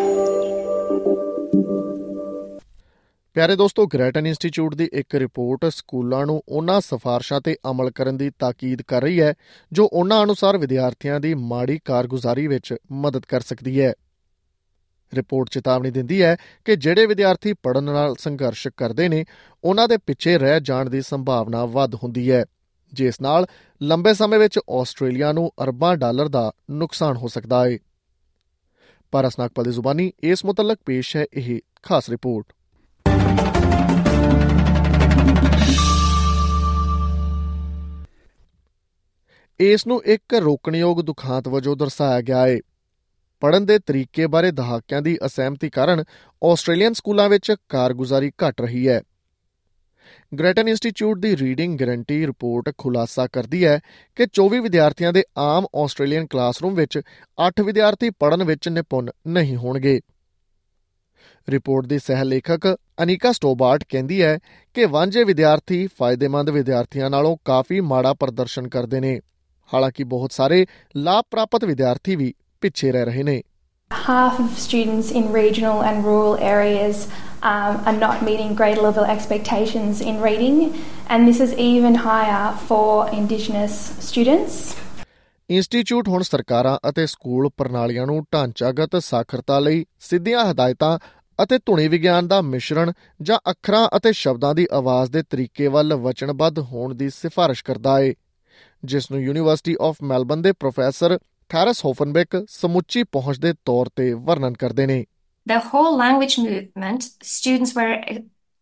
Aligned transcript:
ਪਿਆਰੇ 3.33 3.55
ਦੋਸਤੋ 3.55 3.87
Grattan 3.87 4.28
institute 4.28 4.75
ਦੀ 4.75 4.89
ਇੱਕ 4.93 5.15
ਰਿਪੋਰਟ 5.15 5.65
ਸਕੂਲਾਂ 5.65 6.25
ਨੂੰ 6.25 6.43
ਉਹਨਾਂ 6.50 6.82
ਸਿਫਾਰਸ਼ਾਂ 6.82 7.42
ਤੇ 7.42 7.57
ਅਮਲ 7.71 7.92
ਕਰਨ 7.92 8.18
ਦੀ 8.18 8.32
ਤਾਕੀਦ 8.39 8.82
ਕਰ 8.82 9.01
ਰਹੀ 9.01 9.21
ਹੈ 9.21 9.33
ਜੋ 9.71 9.89
ਉਹਨਾਂ 9.93 10.24
ਅਨੁਸਾਰ 10.24 10.57
ਵਿਦਿਆਰਥੀਆਂ 10.57 11.19
ਦੀ 11.19 11.33
ਮਾੜੀ 11.33 11.79
ਕਾਰਗੁਜ਼ਾਰੀ 11.86 12.47
ਵਿੱਚ 12.47 12.75
ਮਦਦ 12.92 13.25
ਕਰ 13.25 13.42
ਸਕਦੀ 13.42 13.82
ਹੈ। 13.82 13.93
ਰਿਪੋਰਟ 15.13 15.49
ਚੇਤਾਵਨੀ 15.49 15.91
ਦਿੰਦੀ 15.91 16.21
ਹੈ 16.21 16.37
ਕਿ 16.65 16.75
ਜਿਹੜੇ 16.75 17.05
ਵਿਦਿਆਰਥੀ 17.05 17.53
ਪੜਨ 17.53 17.83
ਨਾਲ 17.83 18.15
ਸੰਘਰਸ਼ 18.19 18.67
ਕਰਦੇ 18.77 19.09
ਨੇ, 19.09 19.25
ਉਹਨਾਂ 19.63 19.87
ਦੇ 19.87 19.97
ਪਿੱਛੇ 19.97 20.37
ਰਹਿ 20.37 20.59
ਜਾਣ 20.61 20.89
ਦੀ 20.89 21.01
ਸੰਭਾਵਨਾ 21.01 21.65
ਵੱਧ 21.65 21.95
ਹੁੰਦੀ 21.95 22.31
ਹੈ। 22.31 22.45
ਜਿਸ 22.93 23.21
ਨਾਲ 23.21 23.45
ਲੰਬੇ 23.81 24.13
ਸਮੇਂ 24.13 24.39
ਵਿੱਚ 24.39 24.59
ਆਸਟ੍ਰੇਲੀਆ 24.69 25.31
ਨੂੰ 25.31 25.51
ਅਰਬਾਂ 25.63 25.97
ਡਾਲਰ 25.97 26.27
ਦਾ 26.27 26.51
ਨੁਕਸਾਨ 26.71 27.17
ਹੋ 27.17 27.27
ਸਕਦਾ 27.27 27.65
ਹੈ। 27.65 27.77
ਪਾਰਸ 29.11 29.39
ਨਾਗਪਾਲ 29.39 29.65
ਦੀ 29.65 29.71
ਜ਼ੁਬਾਨੀ 29.71 30.11
ਇਸ 30.23 30.45
ਮੁਤਲਕ 30.45 30.79
ਪੇਸ਼ 30.86 31.17
ਹੈ, 31.17 31.25
ਇਹ 31.33 31.59
ਖਾਸ 31.83 32.09
ਰਿਪੋਰਟ। 32.09 32.45
ਇਸ 39.59 39.88
ਨੂੰ 39.88 40.03
ਇੱਕ 40.03 40.33
ਰੋਕਣਯੋਗ 40.33 41.02
ਦੁਖਾਂਤ 41.02 41.47
ਵਜੋਂ 41.47 41.75
ਦਰਸਾਇਆ 41.75 42.22
ਗਿਆ 42.22 42.47
ਹੈ। 42.47 42.59
ਪੜਨ 43.44 43.66
ਦੇ 43.66 43.80
ਤਰੀਕੇ 43.80 44.27
ਬਾਰੇ 44.27 44.52
ਦਹਾਕਿਆਂ 44.52 45.02
ਦੀ 45.02 45.17
ਅਸਹਿਮਤੀ 45.25 45.69
ਕਾਰਨ 45.69 46.03
ਆਸਟ੍ਰੇਲੀਅਨ 46.44 46.94
ਸਕੂਲਾਂ 46.94 47.30
ਵਿੱਚ 47.30 47.55
ਕਾਰਗੁਜ਼ਾਰੀ 47.69 48.30
ਘਟ 48.30 48.61
ਰਹੀ 48.61 48.88
ਹੈ। 48.88 49.02
ਗ੍ਰੇਟਨ 50.39 50.67
ਇੰਸਟੀਚਿਊਟ 50.67 51.19
ਦੀ 51.19 51.38
ਰੀਡਿੰਗ 51.38 51.80
ਗਾਰੰਟੀ 51.80 52.27
ਰਿਪੋਰਟ 52.27 52.73
ਖੁਲਾਸਾ 52.77 53.27
ਕਰਦੀ 53.27 53.66
ਹੈ 53.66 53.80
ਕਿ 54.16 54.23
24 54.23 54.59
ਵਿਦਿਆਰਥੀਆਂ 54.59 55.14
ਦੇ 55.14 55.23
ਆਮ 55.38 55.66
ਆਸਟ੍ਰੇਲੀਅਨ 55.75 56.27
ਕਲਾਸਰੂਮ 56.27 56.75
ਵਿੱਚ 56.75 56.99
8 57.47 57.64
ਵਿਦਿਆਰਥੀ 57.64 58.09
ਪੜਨ 58.09 58.44
ਵਿੱਚ 58.44 58.69
ਨਿਪੁੰਨ 58.69 59.09
ਨਹੀਂ 59.27 59.55
ਹੋਣਗੇ। 59.55 59.99
ਰਿਪੋਰਟ 61.49 61.86
ਦੀ 61.86 61.99
ਸਹਿ 61.99 62.25
ਲੇਖਕ 62.25 62.77
ਅਨੀਕਾ 63.03 63.31
ਸਟੋਬਾਰਟ 63.31 63.83
ਕਹਿੰਦੀ 63.89 64.21
ਹੈ 64.23 64.39
ਕਿ 64.73 64.86
ਵਾਂਝੇ 64.86 65.23
ਵਿਦਿਆਰਥੀ 65.23 65.88
ਫਾਇਦੇਮੰਦ 65.88 66.49
ਵਿਦਿਆਰਥੀਆਂ 66.49 67.09
ਨਾਲੋਂ 67.09 67.38
ਕਾਫੀ 67.45 67.80
ਮਾੜਾ 67.80 68.14
ਪ੍ਰਦਰਸ਼ਨ 68.14 68.67
ਕਰਦੇ 68.67 68.99
ਨੇ। 68.99 69.19
ਹਾਲਾਂਕਿ 69.73 70.03
ਬਹੁਤ 70.03 70.31
ਸਾਰੇ 70.31 70.66
ਲਾਭ 70.95 71.25
ਪ੍ਰਾਪਤ 71.31 71.66
ਵਿਦਿਆਰਥੀ 71.66 72.16
ਵੀ 72.16 72.33
ਪਿੱਛੇ 72.64 72.92
ਰਹਿ 72.92 73.06
ਰਹੇ 73.06 73.23
ਨੇ 73.23 73.42
half 73.92 74.38
of 74.38 74.56
students 74.58 75.09
in 75.11 75.28
regional 75.31 75.81
and 75.81 76.03
rural 76.03 76.36
areas 76.44 77.03
um, 77.44 77.75
are 77.83 77.95
not 77.95 78.23
meeting 78.23 78.53
grade 78.53 78.78
level 78.78 79.05
expectations 79.08 80.02
in 80.02 80.22
reading, 80.22 80.58
and 81.08 81.28
this 81.28 81.39
is 81.39 81.53
even 81.59 81.95
higher 81.97 82.45
for 82.64 83.09
Indigenous 83.14 83.78
students. 84.02 84.61
Institute 85.50 86.08
ਹੁਣ 86.08 86.23
ਸਰਕਾਰਾਂ 86.23 86.78
ਅਤੇ 86.89 87.05
ਸਕੂਲ 87.05 87.50
ਪ੍ਰਣਾਲੀਆਂ 87.58 88.05
ਨੂੰ 88.08 88.23
ਢਾਂਚਾਗਤ 88.33 88.95
ਸਾਖਰਤਾ 89.03 89.59
ਲਈ 89.59 89.86
ਸਿੱਧੀਆਂ 90.02 90.45
ਹਦਾਇਤਾਂ 90.52 90.98
ਅਤੇ 91.39 91.58
ਧੁਨੀ 91.66 91.88
ਵਿਗਿਆਨ 91.88 92.27
ਦਾ 92.27 92.42
ਮਿਸ਼ਰਣ 92.42 92.92
ਜਾਂ 93.22 93.38
ਅੱਖਰਾਂ 93.50 93.88
ਅਤੇ 93.98 94.11
ਸ਼ਬਦਾਂ 94.14 94.53
ਦੀ 94.55 94.67
ਆਵਾਜ਼ 94.73 95.11
ਦੇ 95.11 95.23
ਤਰੀਕੇ 95.30 95.67
ਵੱਲ 95.67 95.94
ਵਚਨਬੱਧ 96.03 96.59
ਹੋਣ 96.72 96.94
ਦੀ 96.94 97.09
ਸਿਫਾਰਿਸ਼ 97.09 97.64
ਕਰਦਾ 97.64 97.98
ਹੈ 98.00 98.14
ਜਿਸ 98.83 99.11
ਨੂੰ 99.11 99.22
ਯੂਨੀਵਰਸਿਟੀ 99.22 99.75
ਆਫ 99.81 100.02
ਮੈਲਬਨ 100.03 100.42
ਦੇ 100.42 100.52
ਪ੍ਰੋਫੈਸਰ 100.52 101.17
ਥੈਰਸ 101.53 101.84
ਹੋਫਨਬੈਕ 101.84 102.45
ਸਮੁੱਚੀ 102.48 103.03
ਪਹੁੰਚ 103.03 103.39
ਦੇ 103.39 103.53
ਤੌਰ 103.64 103.89
ਤੇ 103.97 104.12
ਵਰਣਨ 104.12 104.55
ਕਰਦੇ 104.55 104.87
ਨੇ 104.87 105.05
the 105.47 105.59
whole 105.61 105.97
language 105.97 106.39
movement, 106.39 107.05
students 107.23 107.74
were 107.74 107.95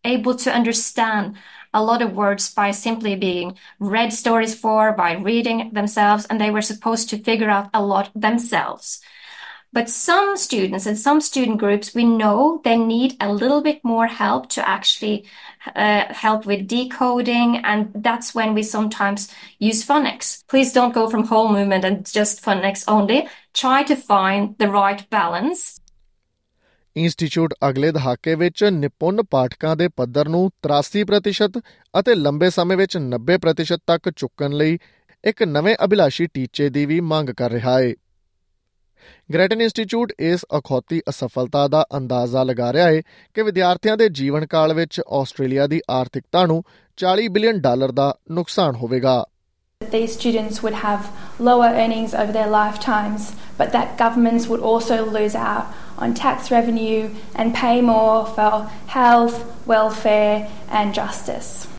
able 0.03 0.35
to 0.35 0.53
understand 0.53 1.35
a 1.73 1.83
lot 1.83 2.01
of 2.01 2.13
words 2.13 2.45
by 2.53 2.71
simply 2.71 3.15
being 3.15 3.57
read 3.79 4.13
stories 4.13 4.55
for, 4.55 4.93
by 4.93 5.13
reading 5.13 5.73
themselves, 5.73 6.25
and 6.25 6.39
they 6.39 6.49
were 6.49 6.61
supposed 6.61 7.09
to 7.09 7.17
figure 7.17 7.49
out 7.49 7.69
a 7.73 7.83
lot 7.83 8.09
themselves. 8.15 9.01
But 9.72 9.88
some 9.88 10.36
students 10.36 10.84
and 10.84 10.98
some 10.98 11.20
student 11.22 11.56
groups, 11.56 11.94
we 11.94 12.04
know 12.04 12.60
they 12.62 12.76
need 12.76 13.16
a 13.20 13.32
little 13.32 13.62
bit 13.62 13.82
more 13.82 14.06
help 14.06 14.50
to 14.50 14.68
actually 14.68 15.24
uh, 15.74 16.12
help 16.12 16.44
with 16.44 16.68
decoding, 16.68 17.56
and 17.64 17.90
that's 17.94 18.34
when 18.34 18.52
we 18.52 18.62
sometimes 18.62 19.28
use 19.58 19.82
phonics. 19.82 20.44
Please 20.46 20.74
don't 20.74 20.92
go 20.92 21.08
from 21.08 21.24
whole 21.24 21.48
movement 21.48 21.86
and 21.86 22.04
just 22.04 22.42
phonics 22.44 22.84
only. 22.86 23.26
Try 23.54 23.82
to 23.84 23.96
find 23.96 24.58
the 24.58 24.70
right 24.70 25.08
balance. 25.10 25.78
Institute 26.96 27.52
ਅਗਲੇ 27.68 27.90
ਦਹਾਕੇ 27.92 28.34
ਵਿੱਚ 28.34 28.62
ਨਿਪੁੰਨ 28.64 29.22
ਪਾਠਕਾਂ 29.30 29.76
ਦੇ 29.76 29.88
ਪੱਧਰ 29.96 30.28
ਨੂੰ 30.28 30.50
83% 30.66 31.60
ਅਤੇ 32.00 32.14
ਲੰਬੇ 32.14 32.50
ਸਮੇਂ 32.50 32.76
ਵਿੱਚ 32.76 32.96
90% 32.96 33.78
ਤੱਕ 33.86 34.10
ਚੁੱਕਣ 34.16 34.52
ਲਈ 34.52 34.78
ਇੱਕ 35.24 35.42
ਨਵੇਂ 35.42 35.74
ਅਭਿਲਾਸ਼ੀ 35.84 36.26
ਟੀਚੇ 36.34 36.68
ਦੀ 36.68 36.84
ਵੀ 36.86 37.00
ਮੰਗ 37.12 37.30
ਕਰ 37.36 37.50
ਰਿਹਾ 37.50 37.78
ਹੈ 37.78 37.92
ਗ੍ਰੇਟਨ 39.34 39.60
ਇੰਸਟੀਚਿਊਟ 39.60 40.12
ਇਸ 40.20 40.44
ਅਖੌਤੀ 40.58 41.00
ਅਸਫਲਤਾ 41.10 41.66
ਦਾ 41.68 41.84
ਅੰਦਾਜ਼ਾ 41.96 42.42
ਲਗਾ 42.42 42.72
ਰਿਹਾ 42.72 42.86
ਹੈ 42.86 43.00
ਕਿ 43.36 43.42
ਵਿਦਿਆਰਥੀਆਂ 43.42 43.96
ਦੇ 43.96 44.08
ਜੀਵਨ 44.08 44.46
ਕਾਲ 44.46 44.74
ਵਿੱਚ 44.74 45.00
ਆਸਟ੍ਰੇਲੀਆ 45.20 45.66
ਦੀ 45.66 45.80
ਆਰਥਿਕਤਾ 45.90 46.46
ਨੂੰ 46.46 46.62
40 46.98 47.28
ਬਿਲੀਅਨ 47.32 47.60
ਡਾਲਰ 47.60 47.92
ਦਾ 47.92 48.14
ਨੁਕਸਾਨ 48.30 48.74
ਹੋਵੇਗਾ 48.74 49.22
These 49.80 50.12
students 50.12 50.62
would 50.62 50.74
have 50.74 51.06
lower 51.40 51.68
earnings 51.74 52.14
over 52.14 52.32
their 52.32 52.46
lifetimes, 52.48 53.32
but 53.58 53.72
that 53.72 53.96
governments 53.96 54.46
would 54.46 54.60
also 54.62 54.98
lose 55.08 55.34
out 55.36 55.66
on 55.98 56.14
tax 56.14 56.52
revenue 56.52 57.10
and 57.34 57.54
pay 57.54 57.74
more 57.82 58.24
for 58.28 58.70
health, 58.88 59.44
welfare, 59.66 60.48
and 60.72 60.94
justice. 60.94 61.71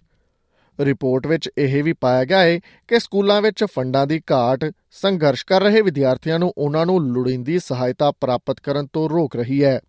Report 0.79 1.27
ਵਿੱਚ 1.27 1.49
ਇਹ 1.57 1.83
ਵੀ 1.83 1.93
ਪਾਇਆ 1.93 2.25
ਗਿਆ 2.25 2.39
ਹੈ 2.39 2.59
ਕਿ 2.87 2.99
ਸਕੂਲਾਂ 2.99 3.41
ਵਿੱਚ 3.41 3.63
ਫੰਡਾਂ 3.63 4.07
ਦੀ 4.07 4.21
ਘਾਟ 4.31 4.71
ਸੰਘਰਸ਼ 4.91 5.45
ਕਰ 5.45 5.61
ਰਹੇ 5.61 5.81
ਵਿਦਿਆਰਥੀਆਂ 5.81 6.39
ਨੂੰ 6.39 6.53
ਉਹਨਾਂ 6.57 6.85
ਨੂੰ 6.85 6.99
ਲੋੜੀਂਦੀ 7.13 7.59
ਸਹਾਇਤਾ 7.59 8.11
ਪ੍ਰਾਪਤ 8.11 8.59
ਕਰਨ 8.59 8.87
ਤੋਂ 8.93 9.09
ਰੋਕ 9.09 9.35
ਰਹੀ 9.35 9.63
ਹੈ 9.63 9.79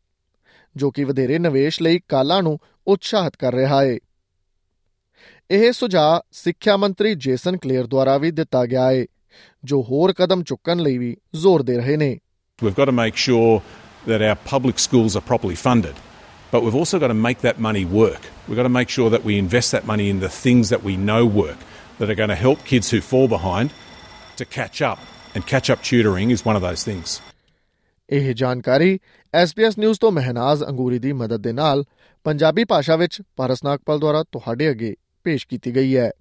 ਜੋ 0.76 0.90
ਕਿ 0.90 1.04
ਵਧੇਰੇ 1.04 1.38
ਨਿਵੇਸ਼ 1.38 1.82
ਲਈ 1.82 2.00
ਕਾਲਾਂ 2.08 2.42
ਨੂੰ 2.42 2.58
ਉਤਸ਼ਾਹਿਤ 2.86 3.36
ਕਰ 3.36 3.54
ਰਿਹਾ 3.54 3.84
ਹੈ 3.84 3.98
ਇਹ 5.50 5.72
ਸੁਝਾਅ 5.72 6.20
ਸਿੱਖਿਆ 6.32 6.76
ਮੰਤਰੀ 6.76 7.14
ਜੇਸਨ 7.14 7.56
ਕਲੇਅਰ 7.56 7.86
ਦੁਆਰਾ 7.86 8.18
ਵੀ 8.18 8.30
ਦਿੱਤਾ 8.30 8.66
ਗਿਆ 8.66 8.90
ਹੈ 8.92 9.04
ਜੋ 9.64 9.82
ਹੋਰ 9.82 10.12
ਕਦਮ 10.12 10.42
ਚੁੱਕਣ 10.42 10.78
ਲਈ 10.78 10.98
ਵੀ 10.98 11.16
ਜ਼ੋਰ 11.34 11.62
ਦੇ 11.62 11.76
ਰਹੇ 11.76 11.96
ਨੇ। 11.96 12.18
We've 12.64 12.76
got 12.76 12.90
to 12.90 12.96
make 12.96 13.16
sure 13.16 13.60
that 14.08 14.22
our 14.30 14.36
public 14.52 14.78
schools 14.78 15.16
are 15.16 15.24
properly 15.30 15.56
funded, 15.66 15.94
but 16.53 16.63
we've 16.63 16.75
also 16.75 16.99
got 16.99 17.07
to 17.09 17.13
make 17.13 17.41
that 17.41 17.59
money 17.59 17.85
work. 17.85 18.21
We've 18.47 18.55
got 18.55 18.63
to 18.63 18.69
make 18.69 18.89
sure 18.89 19.09
that 19.09 19.23
we 19.23 19.37
invest 19.37 19.71
that 19.71 19.85
money 19.85 20.09
in 20.09 20.19
the 20.19 20.29
things 20.29 20.69
that 20.69 20.83
we 20.83 20.97
know 20.97 21.25
work, 21.25 21.57
that 21.99 22.09
are 22.09 22.15
going 22.15 22.29
to 22.29 22.41
help 22.47 22.63
kids 22.65 22.89
who 22.89 23.01
fall 23.01 23.27
behind 23.27 23.71
to 24.37 24.45
catch 24.45 24.81
up. 24.81 24.99
And 25.35 25.45
catch 25.45 25.69
up 25.69 25.83
tutoring 25.83 26.31
is 26.31 26.43
one 26.45 26.55
of 26.55 26.63
those 26.67 26.83
things. 26.83 27.21
ਇਹ 28.09 28.33
ਜਾਣਕਾਰੀ 28.33 28.99
SBS 29.33 29.73
news 29.79 29.99
ਤੋਂ 29.99 30.11
ਮਹਿਨਾਜ਼ 30.11 30.63
ਅੰਗੂਰੀ 30.63 30.99
ਦੀ 30.99 31.11
ਮਦਦ 31.13 31.41
ਦੇ 31.41 31.51
ਨਾਲ 31.53 31.83
ਪੰਜਾਬੀ 32.23 32.63
ਭਾਸ਼ਾ 32.65 32.95
ਵਿੱਚ 32.95 33.21
ਪਾਰਸ 33.35 33.63
ਨਾਗਪਾਲ 33.63 33.99
ਦੁਆਰਾ 33.99 34.23
ਤੁਹਾਡੇ 34.31 34.69
ਅੱਗੇ 34.69 34.95
ਪੇਸ਼ 35.23 35.47
ਕੀਤੀ 35.47 35.75
ਗਈ 35.75 35.97
ਹੈ 35.97 36.11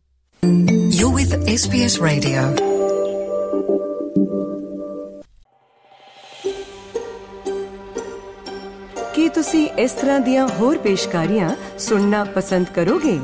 You're 0.98 1.14
with 1.18 1.32
SBS 1.54 1.96
Radio. 2.10 2.71
ਕੀ 9.23 9.29
ਤੁਸੀਂ 9.29 9.69
ਇਸ 9.69 9.91
ਤਰ੍ਹਾਂ 9.91 10.19
ਦੀਆਂ 10.19 10.47
ਹੋਰ 10.47 10.77
ਪੇਸ਼ਕਾਰੀਆਂ 10.77 11.49
ਸੁਣਨਾ 11.79 12.23
ਪਸੰਦ 12.23 12.67
ਕਰੋਗੇ 12.75 13.19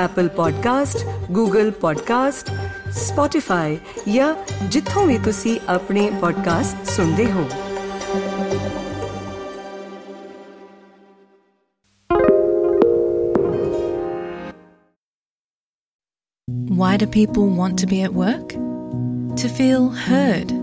Apple 0.00 0.26
Podcast, 0.40 0.98
Google 1.36 1.70
Podcast, 1.84 2.50
Spotify 2.96 3.78
ਜਾਂ 4.12 4.34
ਜਿੱਥੋਂ 4.68 5.06
ਵੀ 5.06 5.18
ਤੁਸੀਂ 5.18 5.60
ਆਪਣੇ 5.68 6.10
ਪੋਡਕਾਸਟ 6.20 6.90
ਸੁਣਦੇ 6.90 7.32
ਹੋ 7.32 7.48
Why 16.82 16.94
do 16.98 17.10
people 17.18 17.50
want 17.62 17.82
to 17.82 17.92
be 17.96 18.04
at 18.04 18.16
work? 18.20 18.56
To 19.40 19.56
feel 19.58 19.90
heard, 20.06 20.56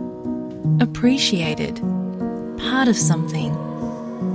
appreciated, 0.87 1.85
part 2.63 2.89
of 2.89 3.05
something, 3.11 3.61